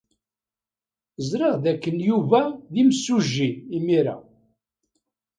Ẓriɣ 1.29 1.53
dakken 1.63 1.97
Yuba 2.09 2.41
d 2.71 2.73
imsujji 2.81 3.49
imir-a. 3.77 4.15